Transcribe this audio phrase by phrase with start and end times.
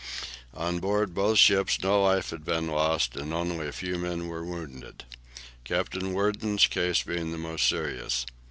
[0.55, 4.43] On board both ships no life had been lost, and only a few men were
[4.43, 5.03] wounded,
[5.63, 8.25] Captain Worden's case being the most serious.